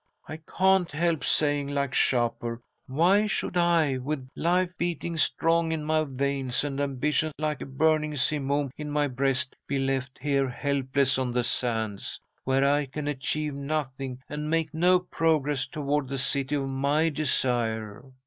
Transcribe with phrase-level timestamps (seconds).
[0.27, 6.05] I can't help saying, like Shapur, 'Why should I, with life beating strong in my
[6.05, 11.31] veins, and ambition like a burning simoom in my breast, be left here helpless on
[11.31, 16.67] the sands, where I can achieve nothing and make no progress toward the City of
[16.67, 18.03] my Desire?'